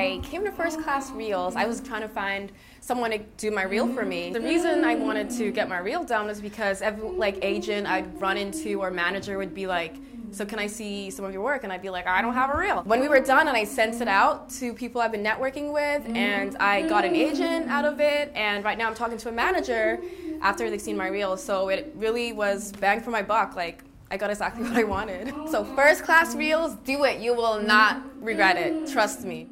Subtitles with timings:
[0.00, 1.56] I came to First Class Reels.
[1.56, 4.32] I was trying to find someone to do my reel for me.
[4.32, 8.18] The reason I wanted to get my reel done was because every like agent I'd
[8.18, 9.96] run into or manager would be like,
[10.30, 11.64] so can I see some of your work?
[11.64, 12.82] And I'd be like, I don't have a reel.
[12.84, 16.16] When we were done and I sent it out to people I've been networking with
[16.16, 19.32] and I got an agent out of it and right now I'm talking to a
[19.32, 20.00] manager
[20.40, 21.36] after they've seen my reel.
[21.36, 23.54] So it really was bang for my buck.
[23.54, 25.34] Like I got exactly what I wanted.
[25.50, 27.20] So first class reels, do it.
[27.20, 28.90] You will not regret it.
[28.90, 29.50] Trust me.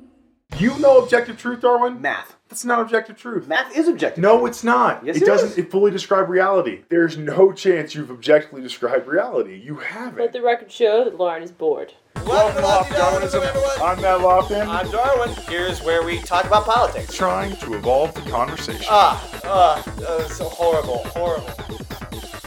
[0.56, 2.00] You know objective truth, Darwin?
[2.00, 2.34] Math.
[2.48, 3.46] That's not objective truth.
[3.46, 4.22] Math is objective.
[4.22, 5.04] No, it's not.
[5.04, 5.58] Yes, it it doesn't is.
[5.58, 6.82] it fully describe reality.
[6.88, 9.60] There's no chance you've objectively described reality.
[9.62, 10.18] You haven't.
[10.18, 11.92] Let the record show that Lauren is bored.
[12.26, 13.70] Welcome to Lofty Darwinism, everyone.
[13.82, 14.66] I'm Matt Lofton.
[14.66, 15.34] I'm Darwin.
[15.48, 17.14] Here's where we talk about politics.
[17.14, 18.86] trying to evolve the conversation.
[18.88, 21.50] Ah, ah, uh, so horrible, horrible.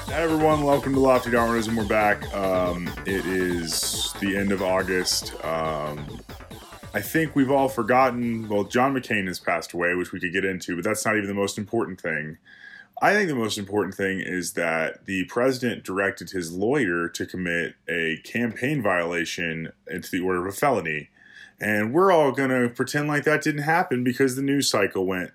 [0.08, 1.78] Hi everyone, welcome to Lofty Darwinism.
[1.78, 2.34] We're back.
[2.34, 5.34] Um, it is the end of August.
[5.46, 6.20] Um,
[6.94, 8.50] I think we've all forgotten.
[8.50, 11.28] Well, John McCain has passed away, which we could get into, but that's not even
[11.28, 12.38] the most important thing.
[13.02, 17.76] I think the most important thing is that the president directed his lawyer to commit
[17.90, 21.10] a campaign violation into the order of a felony.
[21.60, 25.32] And we're all going to pretend like that didn't happen because the news cycle went,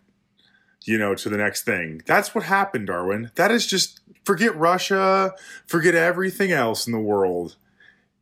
[0.84, 2.03] you know, to the next thing.
[2.06, 3.31] That's what happened, Darwin.
[3.34, 5.33] That is just forget Russia,
[5.66, 7.56] forget everything else in the world.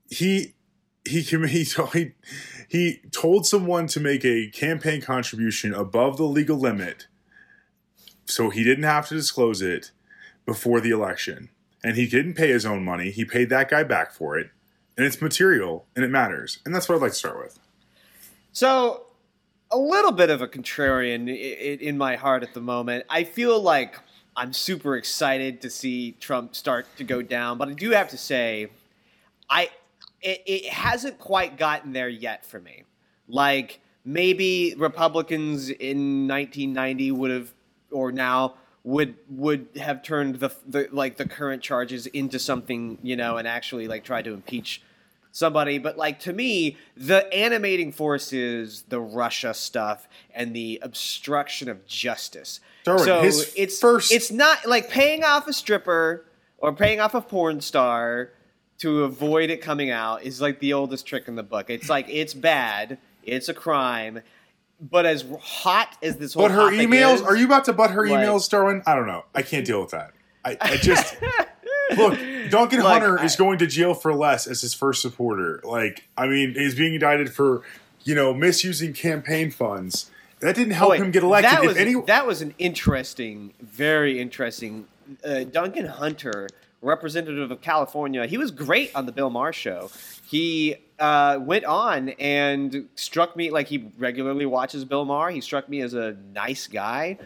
[0.08, 0.54] He
[1.06, 1.20] he
[1.92, 2.12] he
[2.68, 7.06] he, told someone to make a campaign contribution above the legal limit
[8.26, 9.90] so he didn't have to disclose it
[10.46, 11.50] before the election.
[11.82, 13.10] And he didn't pay his own money.
[13.10, 14.50] He paid that guy back for it.
[14.96, 16.60] And it's material and it matters.
[16.64, 17.58] And that's what I'd like to start with.
[18.52, 19.06] So,
[19.70, 21.28] a little bit of a contrarian
[21.80, 23.04] in my heart at the moment.
[23.10, 23.96] I feel like
[24.36, 28.18] I'm super excited to see Trump start to go down, but I do have to
[28.18, 28.68] say,
[29.50, 29.70] I
[30.24, 32.84] it, it hasn't quite gotten there yet for me.
[33.28, 37.54] Like maybe Republicans in 1990 would have,
[37.90, 43.16] or now would would have turned the, the like the current charges into something you
[43.16, 44.82] know and actually like tried to impeach
[45.32, 51.68] somebody but like to me the animating force is the russia stuff and the obstruction
[51.68, 53.22] of justice Darwin, so
[53.56, 56.26] it's first- it's not like paying off a stripper
[56.58, 58.30] or paying off a porn star
[58.78, 62.06] to avoid it coming out is like the oldest trick in the book it's like
[62.08, 64.20] it's bad it's a crime
[64.80, 67.92] but as hot as this whole But her emails, is- are you about to butt
[67.92, 68.82] her like- emails, Darwin?
[68.86, 69.24] I don't know.
[69.34, 70.10] I can't deal with that.
[70.44, 71.14] I, I just
[71.96, 72.18] look.
[72.50, 75.60] Duncan Like, Hunter I- is going to jail for less as his first supporter.
[75.64, 77.62] Like, I mean, he's being indicted for
[78.02, 80.10] you know misusing campaign funds.
[80.40, 81.52] That didn't help Oh, wait, him get elected.
[81.52, 84.86] That was, any- that was an interesting, very interesting.
[85.24, 86.48] Uh, Duncan Hunter,
[86.84, 89.90] representative of California, he was great on the Bill Maher show.
[90.28, 95.30] He uh, went on and struck me like he regularly watches Bill Maher.
[95.30, 97.18] He struck me as a nice guy,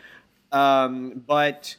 [0.53, 1.77] um, but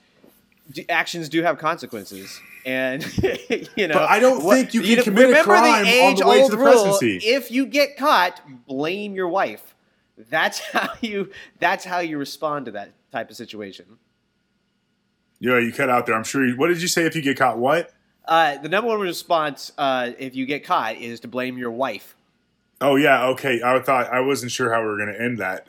[0.72, 2.40] d- actions do have consequences.
[2.66, 3.02] And
[3.76, 6.28] you know, But I don't what- think you can commit a remember crime on the
[6.28, 7.18] way to the rule, presidency.
[7.28, 9.74] If you get caught, blame your wife.
[10.30, 11.32] That's how you.
[11.60, 13.86] That's how you respond to that type of situation.
[15.40, 16.16] Yeah, you cut out there.
[16.16, 16.46] I'm sure.
[16.46, 17.06] You, what did you say?
[17.06, 17.94] If you get caught, what?
[18.26, 22.16] Uh, the number one response, uh, if you get caught, is to blame your wife.
[22.82, 23.62] Oh yeah, okay.
[23.64, 25.66] I thought I wasn't sure how we were going to end that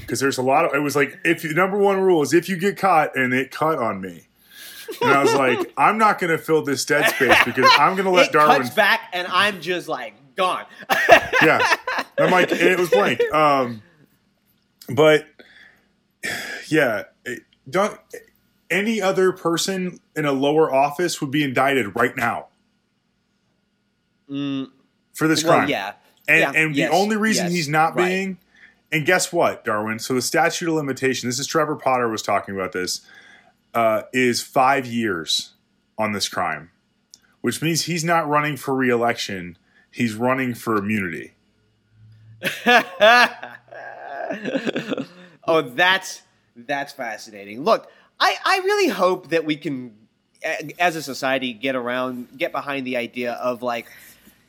[0.00, 0.74] because there's a lot of.
[0.74, 3.50] It was like if you, number one rule is if you get caught and it
[3.50, 4.28] cut on me,
[5.02, 8.06] and I was like, I'm not going to fill this dead space because I'm going
[8.06, 8.62] to let it Darwin.
[8.62, 10.64] cuts back, and I'm just like gone.
[11.42, 11.76] yeah,
[12.18, 13.20] I'm like it was blank.
[13.34, 13.82] Um,
[14.88, 15.26] but
[16.68, 17.98] yeah, it, don't
[18.74, 22.46] any other person in a lower office would be indicted right now
[24.26, 25.60] for this crime.
[25.60, 25.92] well, yeah,
[26.26, 28.08] And, Yeah, and yes, the only reason yes, he's not right.
[28.08, 28.38] being,
[28.90, 29.98] and guess what, Darwin?
[29.98, 33.02] So the statute of limitation, this is Trevor Potter was talking about this,
[33.74, 35.52] uh, is five years
[35.96, 36.70] on this crime,
[37.40, 39.56] which means he's not running for reelection.
[39.90, 41.34] He's running for immunity.
[45.46, 46.22] oh, that's
[46.56, 47.62] that's fascinating.
[47.62, 49.94] Look, I I really hope that we can,
[50.78, 53.86] as a society, get around, get behind the idea of like.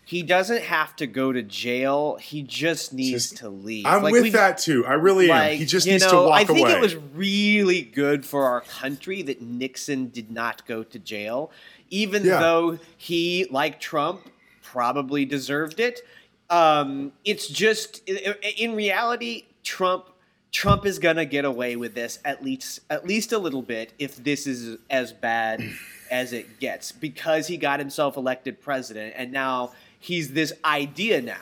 [0.07, 2.17] He doesn't have to go to jail.
[2.21, 3.87] He just needs Just- to leave.
[3.87, 4.85] I'm Like, with that too.
[4.85, 5.35] I really am.
[5.35, 6.41] like, He just needs know, to walk away.
[6.41, 6.73] I think away.
[6.73, 11.49] it was really good for our country that Nixon did not go to jail,
[11.89, 12.39] even Yeah.
[12.39, 14.29] though he, like Trump,
[14.61, 16.01] probably deserved it.
[16.51, 20.05] Um, it's just in reality, Trump
[20.55, 24.15] Trump is gonna get away with this at least at least a little bit if
[24.23, 25.61] this is as bad
[26.09, 31.41] as it gets because he got himself elected president and now he's this idea now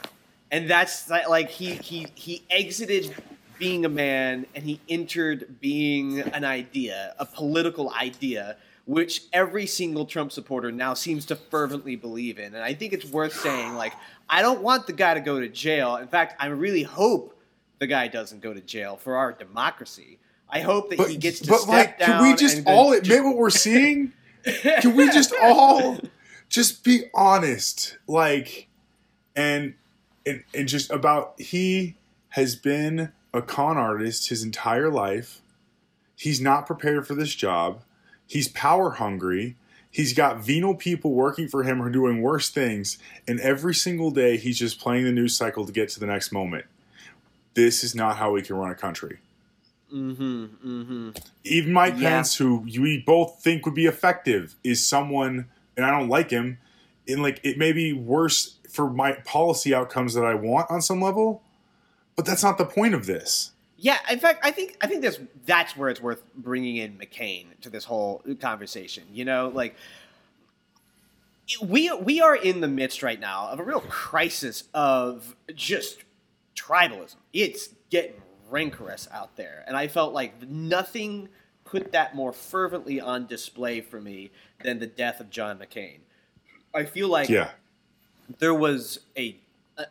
[0.51, 3.13] and that's like he he he exited
[3.60, 10.06] being a man and he entered being an idea, a political idea, which every single
[10.06, 12.54] Trump supporter now seems to fervently believe in.
[12.56, 13.94] And I think it's worth saying, like,
[14.30, 15.95] I don't want the guy to go to jail.
[15.98, 17.39] In fact, I really hope
[17.79, 20.19] the guy doesn't go to jail for our democracy.
[20.49, 22.07] I hope that he gets to but step like, down.
[22.07, 24.13] can we just all admit what we're seeing?
[24.81, 25.99] can we just all
[26.49, 27.97] just be honest?
[28.07, 28.67] Like,
[29.35, 29.73] and
[30.25, 31.95] and and just about he
[32.29, 35.41] has been a con artist his entire life.
[36.15, 37.81] He's not prepared for this job.
[38.27, 39.57] He's power hungry.
[39.89, 42.97] He's got venal people working for him who are doing worse things.
[43.27, 46.31] And every single day, he's just playing the news cycle to get to the next
[46.31, 46.65] moment.
[47.53, 49.19] This is not how we can run a country.
[49.94, 51.17] Mhm, mhm.
[51.44, 52.09] Even Mike Yeah.
[52.09, 55.47] Pence, who we both think would be effective, is someone,
[55.77, 56.57] and I don't like him.
[57.07, 61.00] And like, it may be worse for my policy outcomes that I want on some
[61.00, 61.44] level,
[62.15, 63.51] but that's not the point of this.
[63.77, 67.47] Yeah, in fact, I think I think that's that's where it's worth bringing in McCain
[67.61, 69.03] to this whole conversation.
[69.11, 69.75] You know, like
[71.61, 76.02] we we are in the midst right now of a real crisis of just
[76.55, 77.15] tribalism.
[77.31, 81.29] It's getting rancorous out there, and I felt like nothing
[81.65, 84.31] put that more fervently on display for me
[84.63, 86.00] than the death of John McCain.
[86.73, 87.51] I feel like Yeah.
[88.39, 89.38] there was a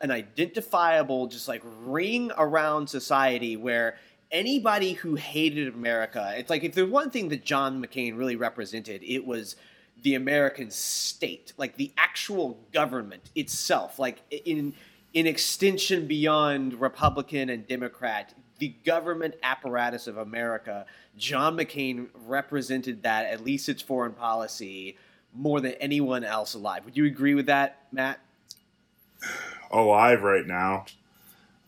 [0.01, 3.97] an identifiable just like ring around society where
[4.31, 9.03] anybody who hated America, it's like if there's one thing that John McCain really represented,
[9.03, 9.57] it was
[10.03, 14.73] the American state, like the actual government itself, like in
[15.15, 20.87] in extension beyond Republican and Democrat, the government apparatus of America.
[21.17, 24.97] John McCain represented that, at least its foreign policy,
[25.35, 26.85] more than anyone else alive.
[26.85, 28.21] Would you agree with that, Matt?
[29.71, 30.87] Oh, alive right now.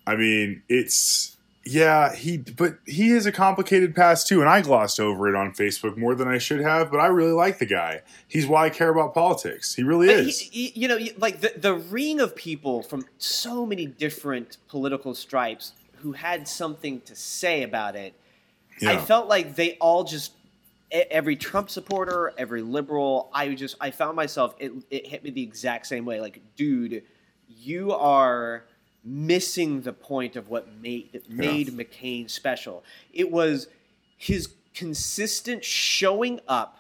[0.07, 1.34] I mean, it's
[1.67, 5.53] yeah, he but he has a complicated past too, and I glossed over it on
[5.53, 8.03] Facebook more than I should have, but I really like the guy.
[8.29, 9.75] He's why I care about politics.
[9.75, 10.41] He really is.
[10.41, 15.15] he- he- you know, like the, the ring of people from so many different political
[15.15, 18.13] stripes who had something to say about it.
[18.87, 20.33] I felt like they all just
[20.91, 23.31] every Trump supporter, every liberal.
[23.33, 26.21] I just I found myself it, it hit me the exact same way.
[26.21, 27.05] Like, dude,
[27.49, 28.65] you are
[29.05, 32.83] missing the point of what made that made McCain special.
[33.13, 33.69] It was
[34.17, 36.79] his consistent showing up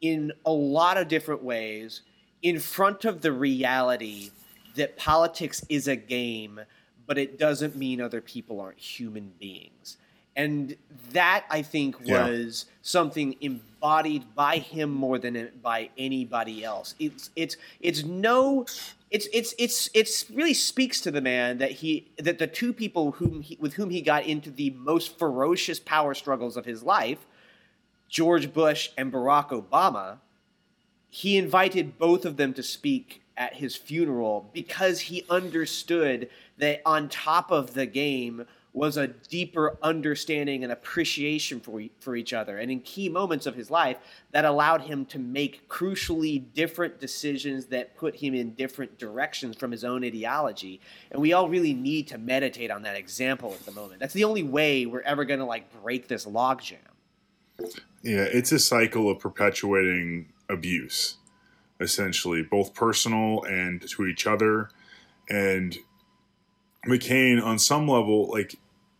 [0.00, 2.02] in a lot of different ways
[2.42, 4.30] in front of the reality
[4.76, 6.60] that politics is a game,
[7.06, 9.96] but it doesn't mean other people aren't human beings.
[10.36, 10.76] And
[11.12, 12.26] that I think Yeah.
[12.26, 16.94] was something embodied by him more than by anybody else.
[16.98, 18.66] It's it's it's no
[19.10, 23.12] it's it's it's it's really speaks to the man that he that the two people
[23.12, 27.26] whom he, with whom he got into the most ferocious power struggles of his life
[28.08, 30.18] George Bush and Barack Obama,
[31.10, 36.28] he invited both of them to speak at his funeral because he understood
[36.58, 42.34] that on top of the game was a deeper understanding and appreciation for, for each
[42.34, 42.58] other.
[42.58, 43.96] And in key moments of his life,
[44.32, 49.70] that allowed him to make crucially different decisions that put him in different directions from
[49.70, 50.82] his own ideology.
[51.10, 53.98] And we all really need to meditate on that example at the moment.
[53.98, 56.76] That's the only way we're ever going to like break this logjam.
[58.02, 61.16] Yeah, it's a cycle of perpetuating abuse,
[61.80, 64.68] essentially, both personal and to each other.
[65.30, 65.78] And
[66.86, 68.56] McCain, on some level, like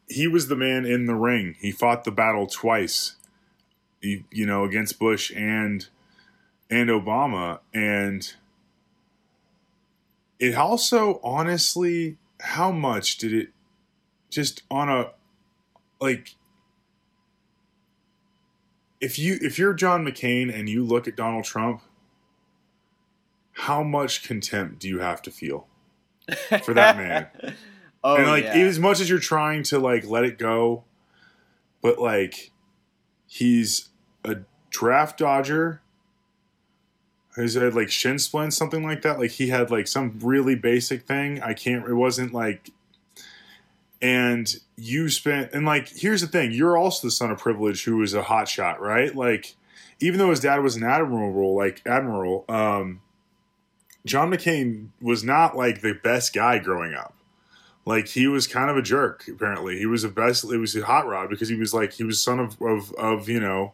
[0.08, 1.56] he was the man in the ring.
[1.60, 3.16] He fought the battle twice,
[4.00, 5.88] you, you know, against Bush and
[6.68, 8.34] and Obama, and
[10.38, 13.48] it also, honestly, how much did it
[14.30, 15.12] just on a
[16.00, 16.34] like
[19.00, 21.82] if you if you're John McCain and you look at Donald Trump,
[23.52, 25.66] how much contempt do you have to feel
[26.62, 26.96] for that
[27.42, 27.54] man?
[28.06, 28.54] Oh, and like yeah.
[28.54, 30.84] as much as you're trying to like let it go,
[31.82, 32.52] but like
[33.26, 33.88] he's
[34.24, 34.38] a
[34.70, 35.82] draft dodger.
[37.34, 39.18] He's had like shin splints, something like that.
[39.18, 41.42] Like he had like some really basic thing.
[41.42, 41.86] I can't.
[41.86, 42.70] It wasn't like.
[44.00, 46.52] And you spent and like here's the thing.
[46.52, 49.14] You're also the son of privilege who was a hot shot, right?
[49.14, 49.56] Like
[50.00, 53.00] even though his dad was an admiral, like admiral, um,
[54.04, 57.16] John McCain was not like the best guy growing up
[57.86, 59.78] like he was kind of a jerk apparently.
[59.78, 62.20] He was a best it was a hot rod because he was like he was
[62.20, 63.72] son of of, of you know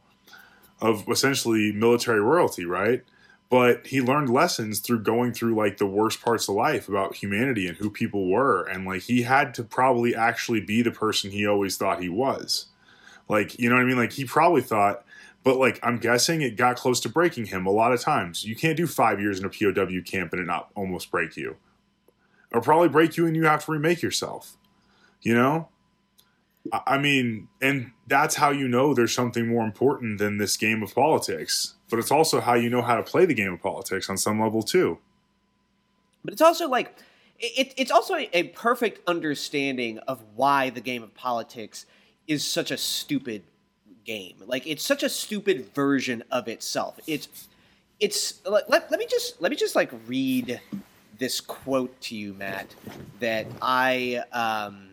[0.80, 3.02] of essentially military royalty right?
[3.50, 7.66] But he learned lessons through going through like the worst parts of life about humanity
[7.66, 8.64] and who people were.
[8.64, 12.66] And like he had to probably actually be the person he always thought he was.
[13.28, 13.96] Like you know what i mean?
[13.96, 15.04] Like he probably thought
[15.44, 18.44] but like i'm guessing it got close to breaking him a lot of times.
[18.44, 19.72] You can't do five years in a pow
[20.04, 21.56] camp and it not almost break you
[22.52, 24.56] or probably break you and you have to remake yourself
[25.22, 25.68] you know
[26.72, 30.94] I- mean, and that's how you know there's something more important than this game of
[30.94, 31.74] politics.
[31.90, 34.40] But it's also how you know how to play the game of politics on some
[34.40, 34.98] level too.
[36.24, 36.96] But it's also like
[37.38, 41.86] it, it's also a, perfect understanding of why the game of politics
[42.28, 43.42] is such a stupid
[44.04, 44.36] game.
[44.46, 47.00] Like it's such a stupid version of itself.
[47.08, 47.48] It's
[47.98, 50.60] it's let, let me just let me just like read
[51.22, 52.74] this quote to you, Matt,
[53.20, 54.88] that I um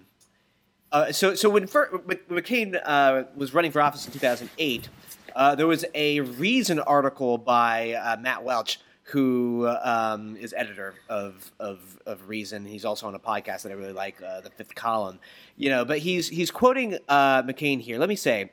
[0.92, 1.90] uh, so so when, Fer-
[2.30, 4.90] McCain uh, was running for office in 2008,
[5.36, 11.52] uh, there was a Reason article by uh, Matt Welch, who um, is editor of,
[11.60, 12.64] of of Reason.
[12.64, 15.20] He's also on a podcast that I really like, uh, the Fifth Column.
[15.58, 17.98] You know, but he's he's quoting uh, McCain here.
[17.98, 18.52] Let me say,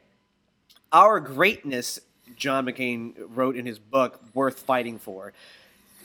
[0.92, 2.00] our greatness,
[2.37, 5.35] John McCain wrote in his book, "Worth Fighting For."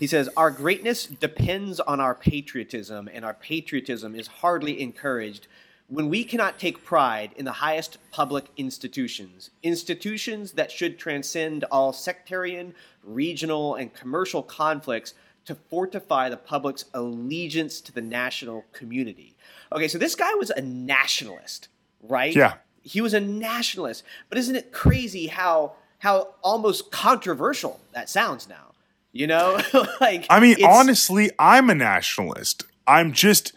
[0.01, 5.45] He says, Our greatness depends on our patriotism, and our patriotism is hardly encouraged
[5.89, 11.93] when we cannot take pride in the highest public institutions, institutions that should transcend all
[11.93, 15.13] sectarian, regional, and commercial conflicts
[15.45, 19.35] to fortify the public's allegiance to the national community.
[19.71, 21.67] Okay, so this guy was a nationalist,
[22.01, 22.35] right?
[22.35, 22.55] Yeah.
[22.81, 24.03] He was a nationalist.
[24.29, 28.70] But isn't it crazy how how almost controversial that sounds now?
[29.11, 29.59] You know?
[30.01, 32.63] like I mean, honestly, I'm a nationalist.
[32.87, 33.53] I'm just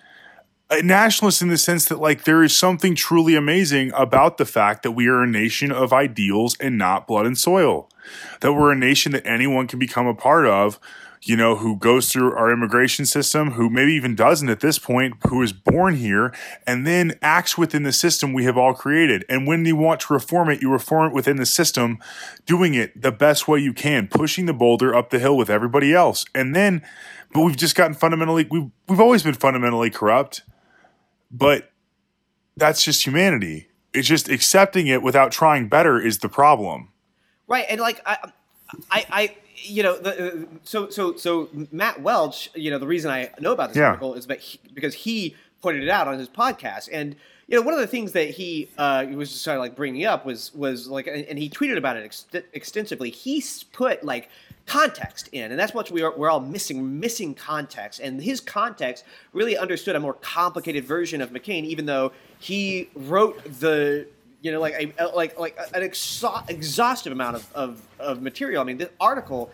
[0.71, 4.83] a nationalist in the sense that like there is something truly amazing about the fact
[4.83, 7.89] that we are a nation of ideals and not blood and soil.
[8.41, 10.79] That we're a nation that anyone can become a part of,
[11.25, 15.15] you know, who goes through our immigration system, who maybe even doesn't at this point,
[15.29, 16.35] who is born here
[16.67, 19.25] and then acts within the system we have all created.
[19.29, 21.99] And when you want to reform it, you reform it within the system,
[22.47, 25.95] doing it the best way you can, pushing the boulder up the hill with everybody
[25.95, 26.25] else.
[26.35, 26.83] And then
[27.33, 30.43] but we've just gotten fundamentally we've we've always been fundamentally corrupt
[31.35, 31.73] but
[32.57, 33.69] that's just humanity.
[33.93, 36.91] It's just accepting it without trying better is the problem.
[37.47, 38.31] Right, and like I,
[38.91, 43.11] I, I you know, the, uh, so so so Matt Welch, you know, the reason
[43.11, 43.87] I know about this Yeah.
[43.89, 47.63] article is that he, because he pointed it out on his podcast, and you know,
[47.63, 50.55] one of the things that he uh, was just sort of like bringing up was
[50.55, 53.11] was like, and and he tweeted about it ex- extensively.
[53.11, 53.43] He
[53.73, 54.29] put like
[54.67, 59.05] context in, and that's what we are, we're all missing missing context, and his context
[59.35, 64.07] really understood a more complicated version of McCain, even though he wrote the
[64.45, 68.61] you know, like a, like like an exha- exhaustive amount of, of, of material.
[68.61, 69.51] I mean, this article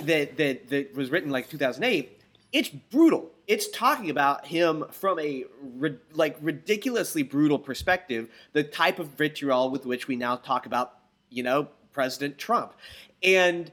[0.00, 2.20] that that that was written like 2008,
[2.52, 3.30] it's brutal.
[3.46, 5.44] It's talking about him from a
[5.78, 10.94] ri- like ridiculously brutal perspective, the type of vitriol with which we now talk about,
[11.30, 12.74] you know, President Trump,
[13.22, 13.70] and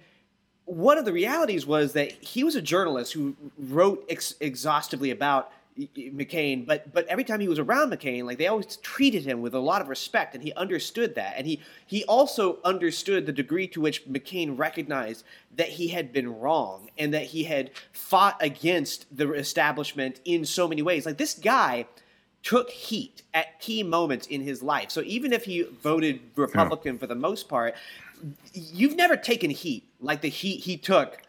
[0.65, 5.51] one of the realities was that he was a journalist who wrote ex- exhaustively about
[5.95, 9.53] McCain, but but every time he was around McCain, like they always treated him with
[9.53, 13.67] a lot of respect, and he understood that, and he he also understood the degree
[13.69, 15.23] to which McCain recognized
[15.55, 20.67] that he had been wrong and that he had fought against the establishment in so
[20.67, 21.05] many ways.
[21.05, 21.85] Like this guy
[22.43, 24.91] took heat at key moments in his life.
[24.91, 27.75] So even if he voted Republican for the most part,
[28.53, 31.21] you've never taken heat like the heat he took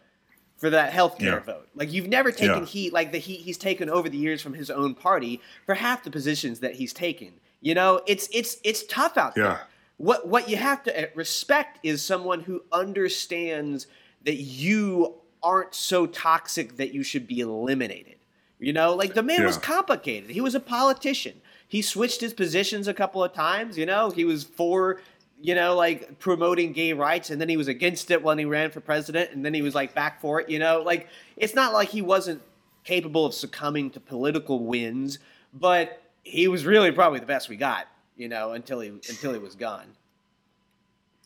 [0.60, 1.38] for that healthcare Yeah.
[1.40, 1.68] vote.
[1.74, 2.64] Like you've never taken Yeah.
[2.66, 6.04] heat like the heat he's taken over the years from his own party for half
[6.04, 7.32] the positions that he's taken.
[7.62, 9.42] You know, it's it's it's tough out Yeah.
[9.42, 9.60] there.
[9.96, 13.86] What what you have to uh, respect is someone who understands
[14.24, 18.16] that you aren't so toxic that you should be eliminated.
[18.58, 20.28] You know, like the man was complicated.
[20.30, 21.40] He was a politician.
[21.66, 23.78] He switched his positions a couple of times.
[23.78, 25.00] You know, he was for,
[25.42, 28.70] you know, like promoting gay rights, and then he was against it when he ran
[28.70, 30.49] for president, and then he was like back for it.
[30.49, 32.42] You know, like it's not like he wasn't
[32.85, 35.18] capable of succumbing to political wins,
[35.54, 37.87] but he was really probably the best we got.
[38.16, 39.97] You know, until he until he was gone.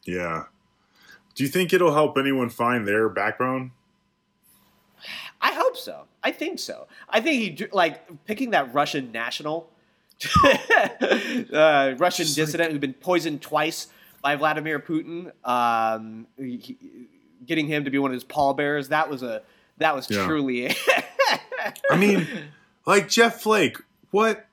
[0.05, 0.45] Yeah.
[1.35, 3.73] Do you think it'll help anyone find their backbone?
[5.41, 6.05] I hope so.
[6.23, 6.87] I think so.
[7.09, 9.71] I think he like picking that Russian national,
[10.45, 13.89] uh, Russian dissident who'd been poisoned twice
[14.25, 16.79] by Vladimir Putin, um, he-
[17.47, 18.89] getting him to be one of his pallbearers.
[18.89, 19.43] That was a
[19.79, 20.27] that was Yeah.
[20.27, 20.75] truly.
[21.91, 22.27] I mean,
[22.87, 23.77] like Jeff Flake,
[24.11, 24.47] what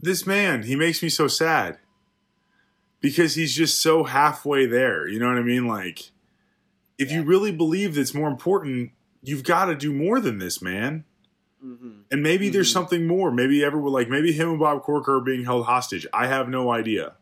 [0.00, 1.78] this man, he makes me so sad.
[3.00, 5.06] Because he's just so halfway there.
[5.06, 5.68] You know what I mean?
[5.68, 6.10] Like
[6.96, 8.90] if you really believe that's more important,
[9.22, 11.04] you've got to do more than this, man.
[11.64, 12.00] Mhm.
[12.10, 13.30] And maybe there's something more.
[13.30, 16.06] Maybe everyone like maybe him and Bob Corker are being held hostage.
[16.12, 17.12] I have no idea.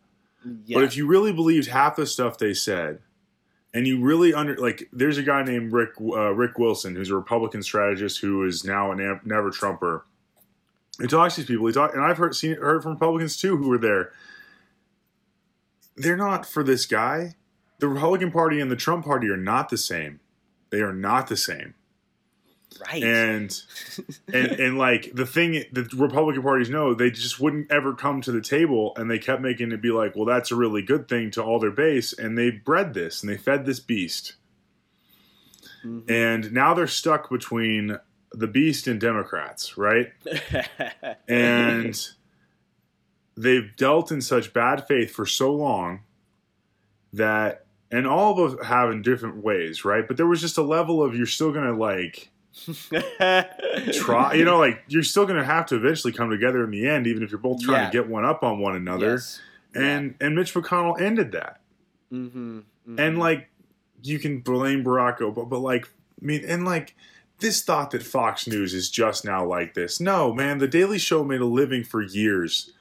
[0.64, 0.78] Yeah.
[0.78, 3.00] But if you really believed half the stuff they said,
[3.74, 7.16] and you really under like, there's a guy named Rick uh, Rick Wilson who's a
[7.16, 10.06] Republican strategist who is now a never Trumper.
[11.00, 11.66] He talks to these people.
[11.66, 14.12] He talk, and I've heard seen heard from Republicans too who were there.
[15.96, 17.36] They're not for this guy.
[17.78, 20.20] The Republican Party and the Trump Party are not the same.
[20.70, 21.74] They are not the same
[22.90, 23.02] right.
[23.02, 23.62] and
[24.32, 28.32] and and like the thing the Republican parties know they just wouldn't ever come to
[28.32, 31.30] the table and they kept making it be like well that's a really good thing
[31.30, 34.34] to all their base and they bred this and they fed this beast
[35.84, 36.10] Mhm.
[36.10, 37.98] and now they're stuck between
[38.32, 40.12] the beast and Democrats right
[41.28, 42.08] and
[43.36, 46.00] they've dealt in such bad faith for so long
[47.12, 50.62] that and all of us have in different ways right but there was just a
[50.62, 52.30] level of you're still gonna like
[53.92, 57.06] try you know like you're still gonna have to eventually come together in the end
[57.06, 57.90] even if you're both trying Yeah.
[57.90, 59.40] to get one up on one another Yes.
[59.74, 61.60] and and mitch mcconnell ended that
[62.12, 62.62] Mhm.
[62.88, 62.98] Mhm.
[63.00, 63.48] and like
[64.02, 65.86] you can blame barack obama but like
[66.22, 66.94] i mean and like
[67.40, 71.22] this thought that fox news is just now like this no man the daily show
[71.24, 72.72] made a living for years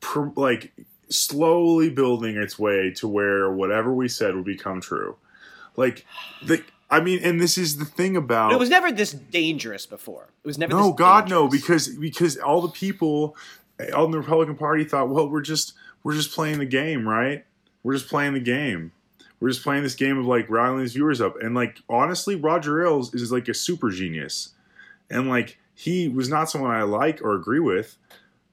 [0.00, 0.72] pr- like
[1.10, 5.16] slowly building its way to where whatever we said would become true
[5.76, 6.06] like
[6.46, 6.62] the
[6.94, 10.28] i mean and this is the thing about it was never this dangerous before.
[10.42, 10.70] It was never.
[10.70, 10.90] This dangerous.
[10.90, 13.36] No, God, no, because because all the people
[13.94, 17.44] on the Republican Party thought, well, we're just we're just playing the game, right?
[17.82, 18.92] We're just playing the game.
[19.40, 22.82] We're just playing this game of like riling these viewers up, and like honestly, Roger
[22.82, 24.50] Ailes is like a super genius,
[25.10, 27.96] and like he was not someone I like or agree with,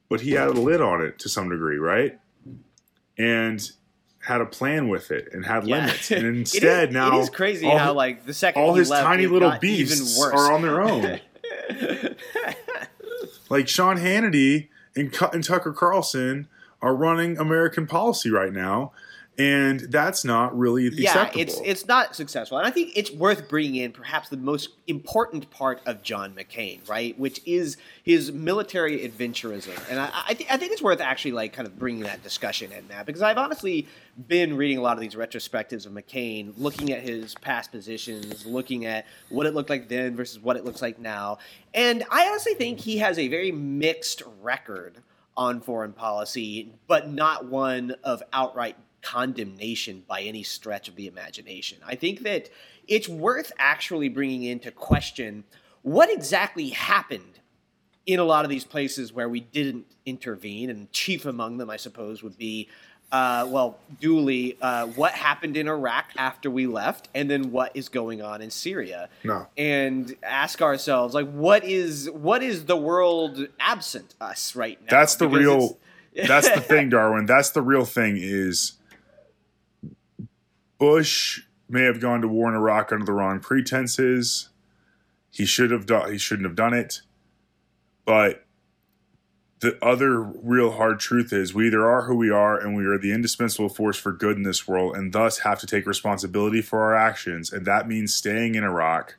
[0.10, 2.20] but he had a lid on it to some degree, right?
[3.18, 3.72] And
[4.24, 5.78] had a plan with it and had Yeah.
[5.86, 8.74] limits, and It is- instead now it is crazy all how like the second all
[8.76, 10.34] his left, tiny little beasts worse.
[10.34, 11.20] are on their own.
[13.50, 16.48] like Sean Hannity and, and Tucker Carlson
[16.82, 18.92] are running American policy right now,
[19.38, 21.42] and that's not really yeah, acceptable.
[21.42, 25.50] it's it's not successful, and I think it's worth bringing in perhaps the most important
[25.50, 27.18] part of John McCain, right?
[27.18, 31.54] Which is his military adventurism, and I I, th- I think it's worth actually like
[31.54, 33.88] kind of bringing that discussion in now because I've honestly
[34.28, 38.86] been reading a lot of these retrospectives of McCain, looking at his past positions, looking
[38.86, 41.38] at what it looked like then versus what it looks like now,
[41.74, 44.98] and I honestly think he has a very mixed record
[45.38, 51.78] on foreign policy, but not one of outright condemnation by any stretch of the imagination.
[51.86, 52.50] I think that
[52.88, 55.44] it's worth actually bringing into question
[55.82, 57.40] what exactly happened
[58.06, 61.78] in a lot of these places where we didn't intervene, and chief among them, I
[61.78, 62.68] suppose, would be.
[63.12, 67.90] Uh, well, duly, uh, what happened in Iraq after we left, and then what is
[67.90, 69.10] going on in Syria?
[69.26, 69.48] no.
[69.58, 75.16] and ask ourselves like what is what is the world absent us right now That's
[75.16, 75.78] the Because real.
[76.26, 77.26] that's the thing, Darwin.
[77.26, 78.16] That's the real thing.
[78.18, 78.74] Is
[80.82, 84.50] Bush may have gone to war in Iraq under the wrong pretenses.
[85.30, 86.12] He should have done.
[86.12, 87.02] He shouldn't have done it.
[88.04, 88.48] But
[89.60, 92.98] the other real hard truth is we either are who we are and we are
[92.98, 96.82] the indispensable force for good in this world and thus have to take responsibility for
[96.82, 99.18] our actions and that means staying in Iraq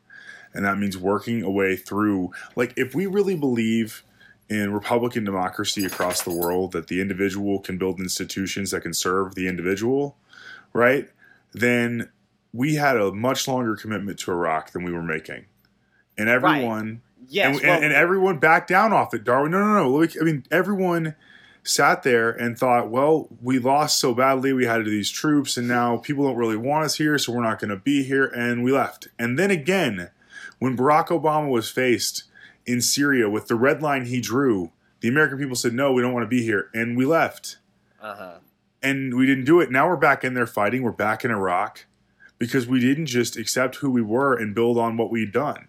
[0.53, 4.03] and that means working a way through like if we really believe
[4.48, 9.37] in republican democracy across the world that the individual can build institutions that can serve
[9.37, 10.16] the individual
[10.72, 11.09] right
[11.52, 12.10] then
[12.52, 15.46] we had a much longer commitment to Iraq than we were making
[16.18, 19.52] and everyone yes and, well, and, and everyone backed down off it, Darwin.
[19.52, 20.02] No, no, no.
[20.02, 21.14] I mean, everyone
[21.62, 25.96] sat there and thought, well, we lost so badly, we had these troops, and now
[25.96, 28.72] people don't really want us here, so we're not going to be here, and we
[28.72, 29.08] left.
[29.18, 30.10] And then again,
[30.58, 32.24] when Barack Obama was faced
[32.66, 36.12] in Syria with the red line he drew, the American people said, no, we don't
[36.12, 37.58] want to be here, and we left.
[38.00, 38.38] uh-huh.
[38.82, 39.70] And we didn't do it.
[39.70, 40.82] Now we're back in there fighting.
[40.82, 41.86] We're back in Iraq
[42.38, 45.68] because we didn't just accept who we were and build on what we'd done.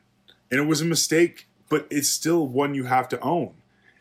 [0.49, 3.53] And it was a mistake, but it's still one you have to own.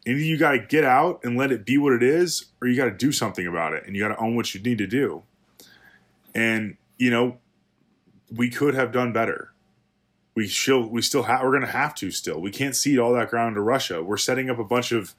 [0.07, 2.69] And either you got to get out and let it be what it is, or
[2.69, 4.79] you got to do something about it and you got to own what you need
[4.79, 5.23] to do.
[6.35, 7.39] And, you know,
[8.35, 9.53] we could have done better.
[10.35, 12.41] We still, we still have, we're going to have to still.
[12.41, 14.03] We can't cede all that ground to Russia.
[14.03, 15.15] We're setting up a bunch of,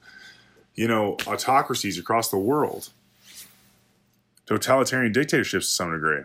[0.74, 2.90] you know, autocracies across the world
[4.46, 6.22] totalitarian dictatorships to some degree.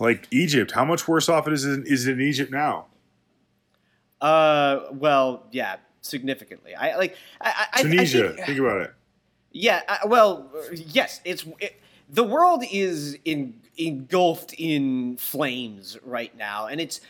[0.00, 2.86] Like Egypt, how much worse off it is it, is it in Egypt now?
[4.20, 8.94] uh well yeah significantly i like i, I I Tunisia, think- think about it.
[9.54, 16.68] Yeah, uh, well, yes, it's it, the world is in, engulfed in flames right now,
[16.68, 17.00] and it's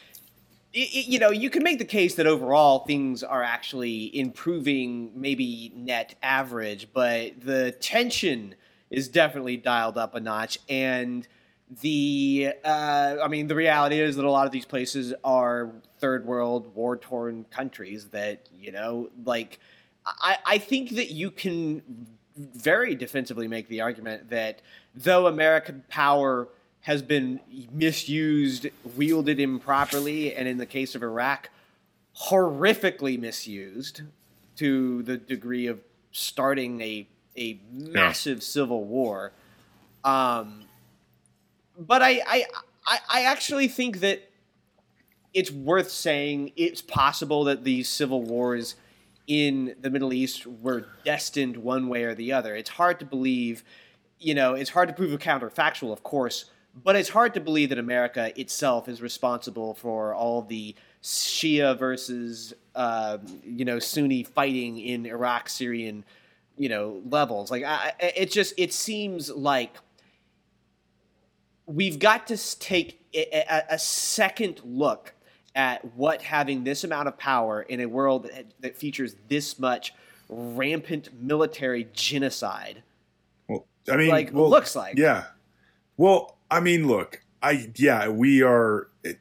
[0.73, 5.73] it, you know you can make the case that overall things are actually improving, maybe
[5.75, 8.55] net average, but the tension
[8.91, 11.27] is definitely dialed up a notch, and
[11.81, 16.27] the uh, I mean the reality is that a lot of these places are third
[16.27, 19.59] world war torn countries that you know like
[20.05, 22.07] I, I think that you can
[22.37, 24.63] very defensively make the argument that
[24.95, 26.49] though American power
[26.83, 27.41] has been
[27.73, 28.67] misused,
[28.97, 31.49] wielded improperly, and in the case of Iraq,
[32.29, 34.03] horrifically misused
[34.57, 39.33] to the degree of starting a a massive civil war.
[40.05, 40.65] Um,
[41.79, 42.45] but I, I
[42.87, 44.29] I I actually think that
[45.33, 48.75] it's worth saying it's possible that these civil wars
[49.27, 52.55] in the Middle East were destined one way or the other.
[52.55, 53.65] It's hard to believe,
[54.19, 57.69] you know, it's hard to prove a counterfactual, of course, but it's hard to believe
[57.69, 64.79] that America itself is responsible for all the Shia versus, uh, you know, Sunni fighting
[64.79, 66.05] in Iraq, Syrian,
[66.57, 67.51] you know, levels.
[67.51, 69.77] Like, I, it just, it seems like
[71.67, 75.15] we've got to take a, a, a second look
[75.55, 79.93] at what having this amount of power in a world that, that features this much
[80.29, 82.83] rampant military genocide
[83.49, 84.97] Well, I mean, like well, looks like.
[84.97, 85.25] Yeah.
[85.99, 88.89] Well, I mean, look, I yeah, we are.
[89.03, 89.19] It,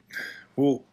[0.56, 0.84] well,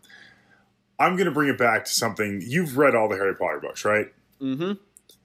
[0.99, 2.43] I'm going to bring it back to something.
[2.45, 4.07] You've read all the Harry Potter books, right?
[4.41, 4.73] Mm-hmm.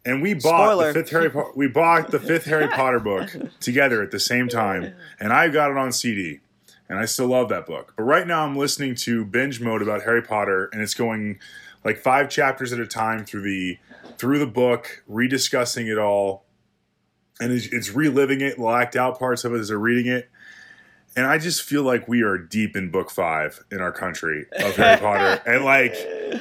[0.06, 0.88] And we bought Spoiler.
[0.92, 1.30] the fifth Harry.
[1.30, 5.50] Po- we bought the fifth Harry Potter book together at the same time, and I
[5.50, 6.40] got it on CD,
[6.90, 7.94] and I still love that book.
[7.96, 11.40] But right now, I'm listening to binge mode about Harry Potter, and it's going
[11.86, 13.78] like five chapters at a time through the
[14.18, 16.44] through the book, rediscussing it all,
[17.40, 20.30] and it's, it's reliving it, lacked out parts of it as they're reading it.
[21.16, 24.76] And I just feel like we are deep in book five in our country of
[24.76, 25.42] Harry Potter.
[25.54, 25.94] And like,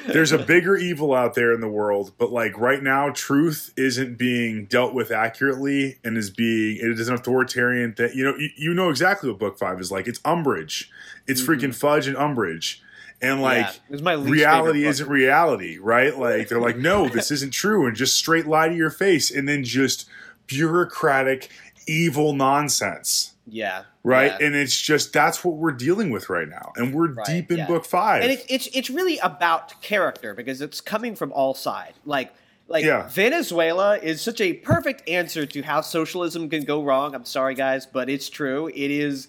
[0.07, 4.17] there's a bigger evil out there in the world, but like right now, truth isn't
[4.17, 8.49] being dealt with accurately and is being, it is an authoritarian that, you know, you,
[8.57, 10.07] you know exactly what book five is like.
[10.07, 10.87] It's Umbridge,
[11.27, 11.53] it's mm-hmm.
[11.53, 12.81] freaking Fudge and Umbridge.
[13.21, 16.17] And like, Yeah, it my least reality isn't reality, right?
[16.19, 19.49] Like, they're like, no, this isn't true, and just straight lie to your face, and
[19.49, 20.09] then just
[20.47, 21.51] bureaucratic,
[21.87, 23.85] evil nonsense Yeah.
[24.05, 24.33] right?
[24.41, 24.47] yeah.
[24.47, 27.59] And it's just that's what we're dealing with right now, and we're Right, deep in
[27.59, 27.67] yeah.
[27.67, 28.23] book five.
[28.23, 31.99] and it, it's it's really about character because it's coming from all sides.
[32.05, 32.33] Like
[32.69, 33.09] like Yeah.
[33.09, 37.15] Venezuela is such a perfect answer to how socialism can go wrong.
[37.15, 38.69] I'm sorry, guys, but it's true.
[38.69, 39.29] It is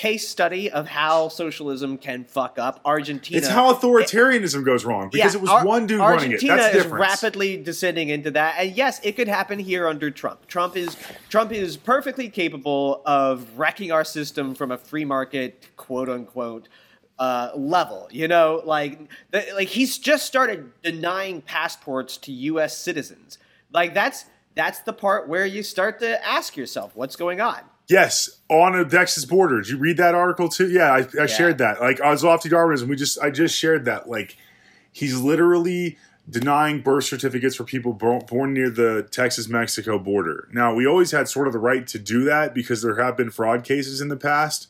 [0.00, 2.80] case study of how socialism can fuck up.
[2.86, 3.36] Argentina.
[3.36, 6.62] it's how authoritarianism goes wrong because Yeah, it was Ar- one dude Argentina running it.
[6.62, 7.02] That's is difference.
[7.02, 10.46] rapidly descending into that, and yes, it could happen here under Trump.
[10.46, 10.96] Trump is
[11.28, 16.68] Trump is perfectly capable of wrecking our system from a free market, quote unquote,
[17.18, 18.08] uh, level.
[18.10, 18.98] You know, like
[19.32, 22.74] the, like he's just started denying passports to U.S.
[22.74, 23.36] citizens.
[23.70, 27.60] Like that's that's the part where you start to ask yourself, what's going on?
[27.90, 29.60] Yes, on a Texas border.
[29.60, 30.70] Did you read that article too?
[30.70, 31.80] Yeah, I, I shared that.
[31.80, 32.88] Like I was lofty Darwinism.
[32.88, 34.08] We just I just shared that.
[34.08, 34.36] Like
[34.92, 35.98] he's literally
[36.28, 40.48] denying birth certificates for people born near the Texas Mexico border.
[40.52, 43.30] Now we always had sort of the right to do that because there have been
[43.30, 44.68] fraud cases in the past,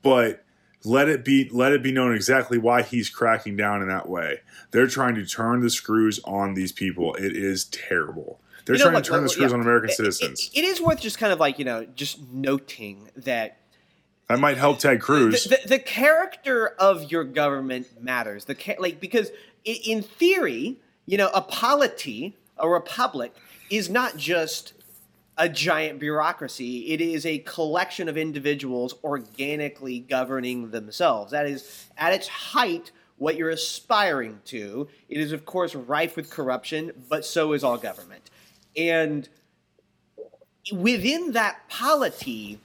[0.00, 0.42] but
[0.82, 4.40] let it be let it be known exactly why he's cracking down in that way.
[4.70, 7.14] They're trying to turn the screws on these people.
[7.16, 8.40] It is terrible.
[8.64, 9.56] They're You know, trying look, to turn the screws yeah.
[9.56, 10.50] on American It- it- citizens.
[10.54, 13.58] it is worth just kind of like you know just noting that
[14.28, 15.44] that might help Ted Cruz.
[15.44, 18.44] the, the, the character of your government matters.
[18.46, 19.30] The like because
[19.64, 23.34] in theory, you know, a polity, a republic,
[23.70, 24.72] is not just
[25.38, 26.92] a giant bureaucracy.
[26.92, 31.32] It is a collection of individuals organically governing themselves.
[31.32, 34.88] That is at its height what you're aspiring to.
[35.08, 38.30] It is of course rife with corruption, but so is all government.
[38.76, 39.28] And
[40.72, 42.58] within that polity,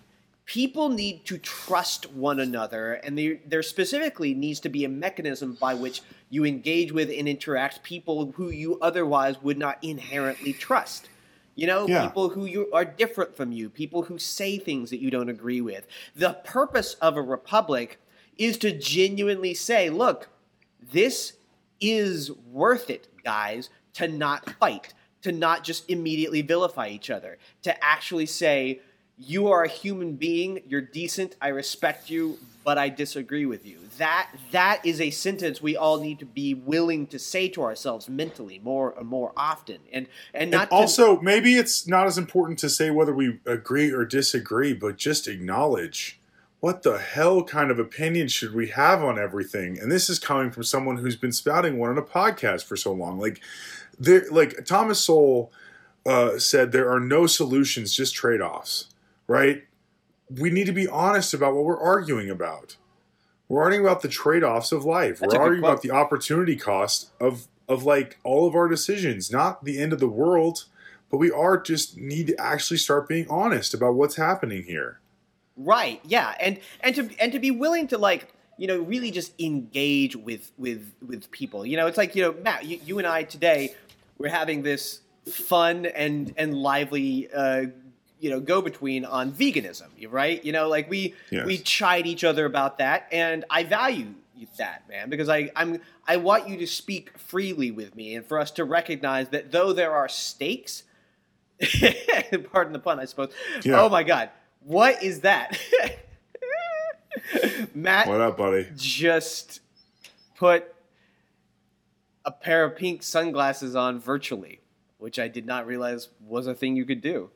[0.46, 5.58] people need to trust one another, and there, there specifically needs to be a mechanism
[5.60, 11.10] by which you engage with and interact people who you otherwise would not inherently trust.
[11.56, 12.08] You know, Yeah.
[12.08, 15.60] people who you are different from you, people who say things that you don't agree
[15.60, 15.88] with.
[16.16, 18.00] The purpose of a republic
[18.38, 20.30] is to genuinely say, look,
[20.80, 21.34] this
[21.82, 24.94] is worth it, guys, to not fight,
[25.28, 28.80] to not just immediately vilify each other, to actually say,
[29.20, 33.80] you are a human being, you're decent, I respect you, but I disagree with you.
[33.98, 38.08] That that is a sentence we all need to be willing to say to ourselves
[38.08, 39.80] mentally more and more often.
[39.92, 43.40] And and not And to- also, maybe it's not as important to say whether we
[43.46, 46.20] agree or disagree, but just acknowledge
[46.60, 49.78] what the hell kind of opinion should we have on everything?
[49.80, 52.92] And this is coming from someone who's been spouting one on a podcast for so
[52.94, 53.20] long.
[53.20, 53.42] Like,
[54.00, 55.52] there, like Thomas Sowell
[56.06, 58.88] uh, said, there are no solutions, just trade offs.
[59.28, 59.64] Right?
[60.30, 62.78] We need to be honest about what we're arguing about.
[63.50, 65.20] We're arguing about the trade offs of life.
[65.20, 65.72] That's we're arguing quote.
[65.72, 70.00] about the opportunity cost of of like all of our decisions, not the end of
[70.00, 70.66] the world,
[71.10, 75.00] but we are just need to actually start being honest about what's happening here.
[75.56, 76.02] Right.
[76.06, 76.36] Yeah.
[76.40, 80.52] And and to and to be willing to like you know really just engage with
[80.58, 81.66] with with people.
[81.66, 83.76] You know, it's like you know Matt, you, you and I today
[84.18, 87.30] we're having this fun and and lively.
[87.34, 87.66] Uh,
[88.20, 90.44] you know, go between on veganism, right?
[90.44, 91.46] You know, like we Yes.
[91.46, 94.16] we chide each other about that, and I value
[94.58, 98.40] that, man, because I I'm I want you to speak freely with me, and for
[98.40, 100.82] us to recognize that though there are stakes,
[102.52, 103.32] pardon the pun, I suppose.
[103.64, 103.82] Yeah.
[103.82, 105.60] Oh my God, what is that?
[107.76, 108.68] Matt What up, buddy?
[108.76, 109.60] just
[110.38, 110.74] put
[112.28, 114.60] a pair of pink sunglasses on virtually,
[114.98, 117.32] which I did not realize was a thing you could do.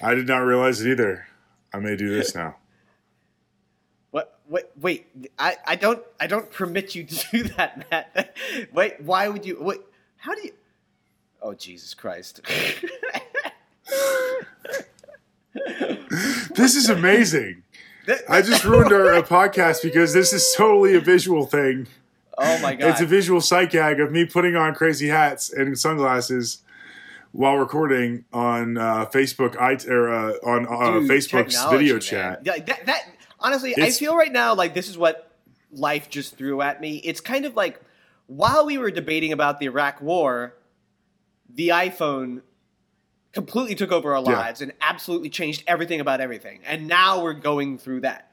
[0.00, 1.26] I did not realize it either.
[1.74, 2.56] I may do this now.
[4.10, 4.40] What?
[4.46, 5.06] Wait, wait!
[5.38, 8.36] I, I don't I don't permit you to do that, Matt.
[8.74, 9.56] Wait, why would you?
[9.58, 9.80] Wait,
[10.18, 10.52] how do you?
[11.40, 12.42] Oh Jesus Christ!
[16.54, 17.62] This is amazing.
[18.28, 21.86] I just ruined our podcast because this is totally a visual thing.
[22.42, 22.90] Oh my God!
[22.90, 26.58] It's a visual sight gag of me putting on crazy hats and sunglasses
[27.32, 32.00] while recording on uh, Facebook I, or uh, on uh, Dude, Facebook's video man.
[32.00, 32.40] chat.
[32.44, 33.02] Yeah, that, that
[33.40, 35.30] honestly, I feel right now like this is what
[35.70, 36.96] life just threw at me.
[36.98, 37.80] It's kind of like
[38.26, 40.54] while we were debating about the Iraq War,
[41.54, 42.42] the iPhone
[43.32, 44.38] completely took over our Yeah.
[44.38, 46.60] lives and absolutely changed everything about everything.
[46.66, 48.30] And now we're going through that.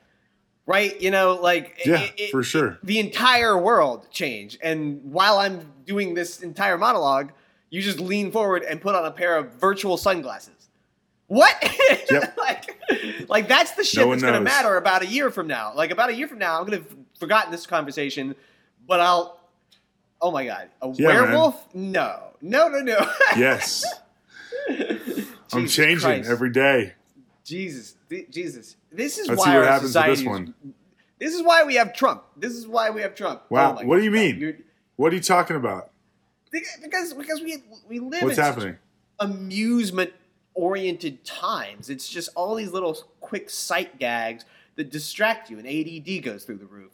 [0.70, 1.02] Right?
[1.02, 2.78] You know, like Yeah, it- it- for sure.
[2.84, 4.60] the entire world changed.
[4.62, 7.32] And while I'm doing this entire monologue,
[7.72, 10.70] you just lean forward and put on a pair of virtual sunglasses.
[11.28, 11.56] What?
[12.12, 12.38] Yep.
[12.38, 12.76] like,
[13.30, 15.74] like that's the shit No that's gonna matter about a year from now.
[15.76, 18.36] Like about a year from now, I'm gonna have forgotten this conversation,
[18.88, 19.40] but I'll.
[20.22, 21.22] Oh my god, a Yeah, man.
[21.32, 21.76] werewolf?
[21.76, 23.12] No, no, no, no.
[23.38, 23.86] Yes,
[25.54, 26.30] I'm changing Christ.
[26.30, 26.94] every day.
[27.50, 28.76] Jesus, th- Jesus.
[28.92, 30.54] This is Let's why see what our happens with this is- one.
[31.20, 32.24] This is why we have Trump.
[32.38, 33.42] This is why we have Trump.
[33.50, 34.16] Wow, Oh what do you God.
[34.20, 34.40] mean?
[34.40, 34.58] You're-
[34.96, 35.92] What are you talking about?
[36.52, 38.78] because because we we live What's in happening?
[39.20, 40.14] amusement
[40.54, 41.90] oriented times.
[41.90, 46.58] It's just all these little quick sight gags that distract you, and ADD goes through
[46.58, 46.92] the roof.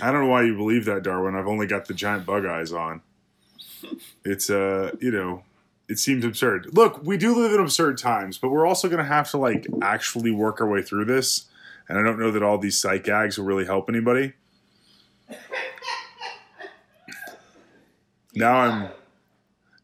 [0.00, 1.34] I don't know why you believe that, Darwin.
[1.34, 3.02] I've only got the giant bug eyes on.
[4.24, 5.44] It's uh, you know,
[5.88, 6.68] it seems absurd.
[6.72, 9.66] Look, we do live in absurd times, but we're also going to have to like
[9.82, 11.46] actually work our way through this.
[11.88, 14.34] And I don't know that all these sight gags will really help anybody.
[18.34, 18.90] Now I'm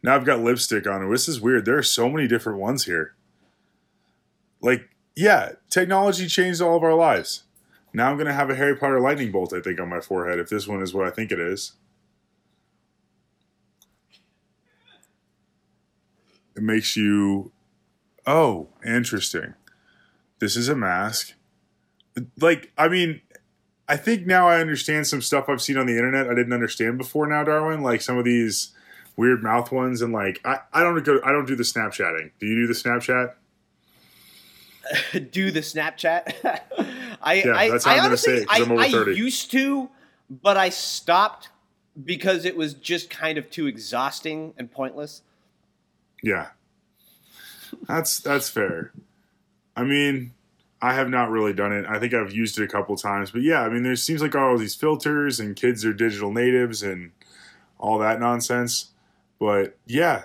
[0.05, 1.11] now I've got lipstick on.
[1.11, 1.64] This is weird.
[1.64, 3.14] There are so many different ones here.
[4.61, 7.45] Like, yeah, technology changed all of our lives.
[7.93, 10.38] Now I'm going to have a Harry Potter lightning bolt, I think, on my forehead
[10.38, 11.73] if this one is what I think it is.
[16.57, 17.53] It makes you.
[18.27, 19.55] Oh, interesting.
[20.38, 21.35] This is a mask.
[22.40, 23.21] Like, I mean,
[23.88, 26.99] I think now I understand some stuff I've seen on the internet I didn't understand
[26.99, 27.83] before now, Darwin.
[27.83, 28.71] Like some of these
[29.17, 32.31] weird mouth ones, and like, I, I don't go, I don't do the Snapchatting.
[32.38, 33.35] Do you do the Snapchat?
[35.31, 36.61] Do the Snapchat.
[37.23, 39.51] I Yeah, I, that's how I I'm gonna say it, I, I'm over I used
[39.53, 39.88] to,
[40.29, 41.49] but I stopped
[42.03, 45.23] because it was just kind of too exhausting and pointless.
[46.25, 46.49] Yeah.
[47.87, 48.93] That's that's fair.
[49.77, 50.33] I mean,
[50.81, 51.85] I have not really done it.
[51.87, 54.35] I think I've used it a couple times, but yeah, I mean, there seems like
[54.35, 57.11] all these filters and kids are digital natives and
[57.79, 58.91] all that nonsense.
[59.41, 60.23] But yeah,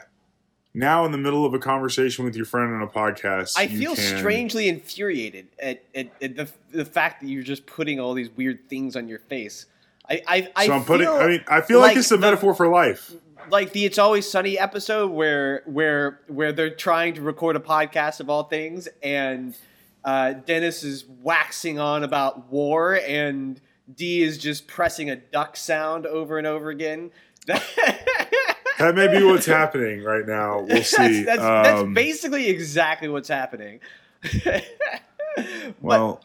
[0.73, 3.79] now in the middle of a conversation with your friend on a podcast, I you
[3.79, 8.13] feel can- strangely infuriated at, at, at the the fact that you're just putting all
[8.13, 9.65] these weird things on your face.
[10.09, 11.07] I I, I So I'm putting.
[11.07, 13.11] feel I mean, I feel like, like it's a metaphor for life.
[13.49, 18.19] Like the It's Always Sunny episode where where where they're trying to record a podcast
[18.19, 19.55] of all things, and
[20.03, 23.59] uh, Dennis is waxing on about war, and
[23.93, 27.11] Dee is just pressing a duck sound over and over again.
[27.47, 30.61] that may be what's happening right now.
[30.61, 31.23] We'll see.
[31.23, 33.79] That's, that's, that's Um, basically exactly what's happening.
[35.81, 36.21] well,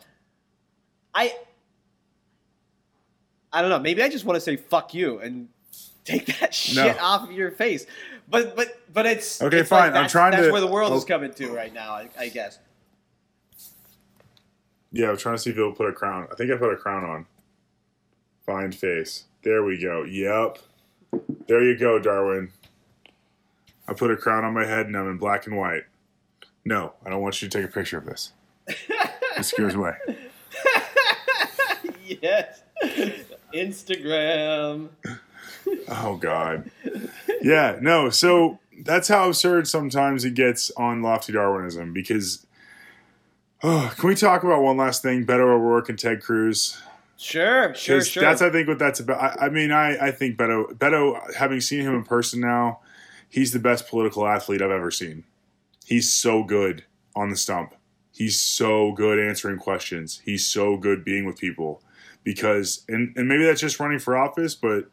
[1.14, 1.33] I
[3.50, 3.79] I don't know.
[3.79, 5.48] Maybe I just want to say fuck you and
[6.05, 7.87] take that shit off of your face.
[8.29, 9.88] But but but it's Okay, it's like fine.
[9.88, 11.93] I'm that's- trying That's to- where the world is coming to right now.
[11.93, 12.59] I, I guess.
[14.93, 16.29] yeah, I'm trying to see if it'll put a crown.
[16.31, 17.27] I think I put a crown on.
[18.47, 19.25] Find face.
[19.43, 20.05] There we go.
[20.05, 20.59] Yep.
[21.49, 22.51] There you go, Darwin.
[23.88, 25.83] I put a crown on my head and I'm in black and white.
[26.64, 28.33] No, I don't want you to take a picture of this.
[28.67, 29.95] It scares away.
[32.07, 32.62] yes.
[33.55, 34.88] Instagram.
[35.88, 36.70] Oh God.
[37.42, 38.11] Yeah, no.
[38.11, 41.92] So that's how absurd sometimes it gets on lofty Darwinism.
[41.92, 42.46] Because,
[43.62, 45.27] oh, can we talk about one last thing?
[45.27, 46.81] Beto O'Rourke and Ted Cruz.
[47.16, 48.22] Sure, sure, sure.
[48.22, 49.22] That's I think what that's about.
[49.22, 52.81] I, I mean, I I think Beto Beto, having seen him in person now,
[53.29, 55.24] he's the best political athlete I've ever seen.
[55.85, 57.74] He's so good on the stump.
[58.12, 60.22] He's so good answering questions.
[60.24, 61.83] He's so good being with people.
[62.24, 64.88] Because and, and maybe that's just running for office, but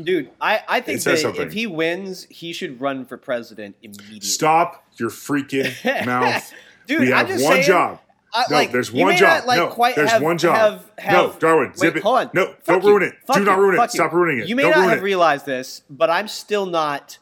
[0.00, 1.46] Dude, I, I think that something.
[1.46, 4.20] if he wins, he should run for president immediately.
[4.20, 5.72] Stop your freaking
[6.06, 6.52] mouth.
[6.86, 8.00] Dude, we have just one saying, job.
[8.32, 9.38] I- No, like, there's you one job.
[9.38, 10.82] Not, like, no, quite there's have, one job.
[10.98, 12.02] Have, no, Darwin, wait, zip it.
[12.02, 12.30] Hold on.
[12.34, 12.88] No, Fuck don't you.
[12.90, 13.14] ruin it.
[13.26, 13.62] Fuck Do not you.
[13.62, 13.78] ruin it.
[13.78, 14.18] Fuck Stop you.
[14.18, 14.48] ruining it.
[14.48, 15.02] You may Don't not have it.
[15.02, 17.18] realized this, but I'm still not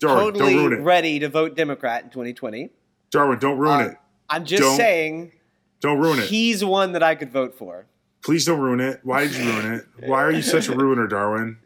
[0.00, 0.80] Darwin, totally it.
[0.80, 2.70] ready to vote Democrat in 2020.
[3.12, 3.96] Darwin, don't ruin Uh, it.
[4.28, 5.32] I'm just Don't saying
[5.80, 6.24] Don't ruin it.
[6.26, 7.86] he's one that I could vote for.
[8.24, 9.00] Please don't ruin it.
[9.04, 9.84] Why did you ruin it?
[10.08, 11.58] Why are you such a ruiner, Darwin?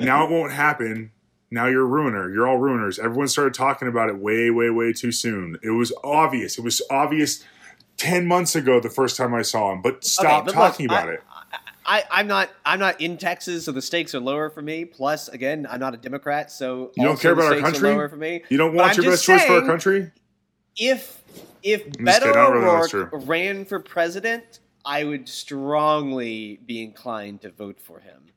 [0.00, 1.10] Now it won't happen.
[1.50, 2.30] Now you're a ruiner.
[2.32, 2.98] You're all ruiners.
[2.98, 5.58] Everyone started talking about it way, way, way too soon.
[5.62, 6.58] It was obvious.
[6.58, 7.44] It was obvious
[7.96, 11.08] 10 months ago the first time I saw him, but stop but look, talking about
[11.08, 11.22] I- it.
[11.86, 12.48] I, I'm not.
[12.64, 14.86] I'm not in Texas, so the stakes are lower for me.
[14.86, 17.90] Plus, again, I'm not a Democrat, so You don't care about our country?
[17.90, 18.42] lower for me.
[18.48, 20.10] You don't want your best choice for our country?
[20.78, 21.22] If
[21.62, 22.34] if Beto.
[22.34, 28.30] Really O'Rourke ran for president, I would strongly be inclined to vote for him,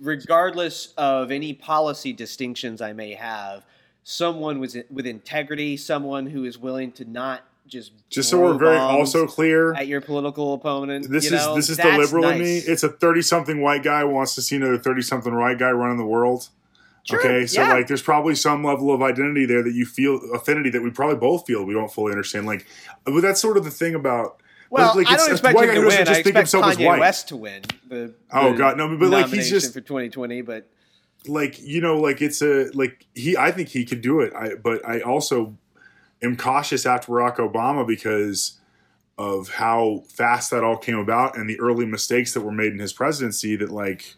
[0.00, 3.64] regardless of any policy distinctions I may have.
[4.06, 8.76] Someone with with integrity, someone who is willing to not just Just so we're very
[8.76, 11.08] also clear, at your political opponent.
[11.10, 12.58] this you is know, this is the liberal in me.
[12.58, 15.96] It's a 30 something white guy wants to see another 30 something white guy running
[15.96, 16.48] the world.
[17.04, 17.72] Sure, okay, so yeah.
[17.72, 21.16] like there's probably some level of identity there that you feel affinity that we probably
[21.16, 22.46] both feel we don't fully understand.
[22.46, 22.66] Like,
[23.04, 24.40] but that's sort of the thing about.
[24.70, 26.04] Well, like, I don't expect him to win.
[26.06, 26.98] Just think expect Kanye.
[26.98, 27.62] West to win.
[27.88, 30.42] The, Oh, the God, no, but, like, he's just- for 2020.
[30.42, 30.68] But
[31.26, 34.54] like you know like it's a like he i think he could do it i
[34.54, 35.56] but i also
[36.22, 38.60] am cautious after barack obama because
[39.16, 42.78] of how fast that all came about and the early mistakes that were made in
[42.78, 44.16] his presidency that like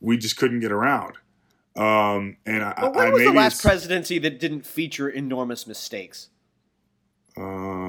[0.00, 1.16] we just couldn't get around
[1.76, 6.28] um and i, but when I was the last presidency that didn't feature enormous mistakes?
[7.36, 7.79] um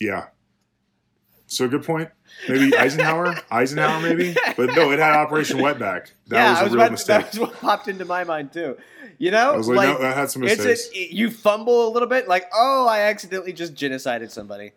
[0.00, 0.26] yeah
[1.46, 2.08] so good point
[2.48, 6.64] maybe eisenhower eisenhower maybe but no it had operation wetback that yeah, was I a
[6.64, 8.76] was real mistake that was what popped into my mind too.
[9.18, 10.96] You know, I was like, no, that had some it's mistakes.
[10.96, 14.72] a, you fumble a little bit, like, oh, I accidentally just genocided somebody.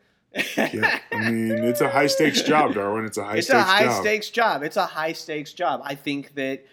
[0.57, 3.05] Yeah, I mean, it's a high stakes job, Darwin.
[3.05, 4.01] It's a high it's stakes a high job.
[4.01, 4.63] stakes job.
[4.63, 5.81] It's a high stakes job.
[5.85, 6.65] I think that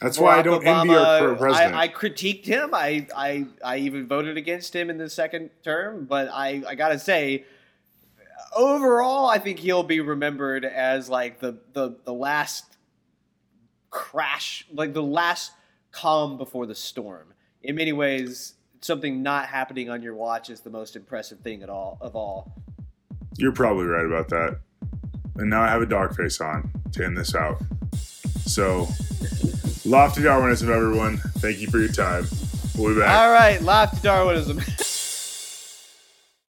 [0.00, 1.74] That's why I don't envy our Obama, president.
[1.74, 2.70] I, I critiqued him.
[2.72, 6.04] I, I I even voted against him in the second term.
[6.04, 7.44] But I, I gotta say,
[8.54, 12.76] overall, I think he'll be remembered as like the the, the last
[13.90, 15.52] crash, like the last
[15.90, 17.32] calm before the storm.
[17.62, 21.70] In many ways, something not happening on your watch is the most impressive thing at
[21.70, 22.52] all of all.
[23.38, 24.60] You're probably right about that.
[25.36, 27.58] And now I have a dog face on to end this out.
[28.46, 28.88] So,
[29.84, 31.18] lofty Darwinism, everyone.
[31.38, 32.26] Thank you for your time.
[32.76, 33.18] We'll be back.
[33.18, 34.60] All right, lofty Darwinism.